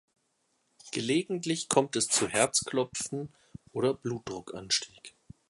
[0.93, 3.31] Gelegentlich kommt es zu Herzklopfen
[3.71, 5.13] oder Blutdruckanstieg.